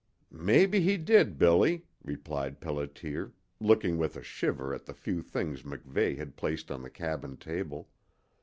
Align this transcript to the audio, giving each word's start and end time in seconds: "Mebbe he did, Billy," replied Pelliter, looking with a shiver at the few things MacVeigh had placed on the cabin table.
"Mebbe 0.31 0.73
he 0.79 0.97
did, 0.97 1.37
Billy," 1.37 1.85
replied 2.03 2.59
Pelliter, 2.59 3.33
looking 3.59 3.99
with 3.99 4.17
a 4.17 4.23
shiver 4.23 4.73
at 4.73 4.85
the 4.87 4.95
few 4.95 5.21
things 5.21 5.61
MacVeigh 5.61 6.17
had 6.17 6.35
placed 6.35 6.71
on 6.71 6.81
the 6.81 6.89
cabin 6.89 7.37
table. 7.37 7.87